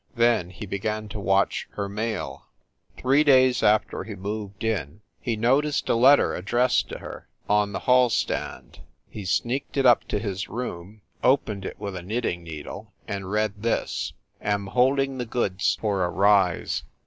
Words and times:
Then 0.15 0.49
he 0.49 0.65
began 0.65 1.09
to 1.09 1.19
watch 1.19 1.67
her 1.73 1.87
mail. 1.87 2.47
Three 2.97 3.23
days 3.23 3.61
after 3.61 4.03
278 4.03 4.03
.FIND 4.03 4.23
THE 4.23 4.39
WOMAN 4.39 4.53
he 4.55 4.75
moved 4.79 4.79
in, 4.79 5.01
he 5.21 5.35
noticed 5.47 5.87
a 5.89 5.93
letter 5.95 6.33
addressed 6.33 6.89
to 6.89 6.97
her, 6.97 7.27
on 7.47 7.71
the 7.71 7.79
hall 7.81 8.09
stand. 8.09 8.79
He 9.11 9.25
sneaked 9.25 9.77
it 9.77 9.85
up 9.85 10.01
into 10.01 10.17
his 10.17 10.49
room, 10.49 11.01
opened 11.23 11.65
it 11.65 11.79
with 11.79 11.95
a 11.95 12.01
knitting 12.01 12.41
needle, 12.41 12.93
and 13.07 13.29
read 13.29 13.61
this: 13.61 14.13
"Am 14.41 14.65
holding 14.65 15.19
the 15.19 15.25
goods 15.27 15.77
for 15.79 16.03
a 16.03 16.09
rise. 16.09 16.81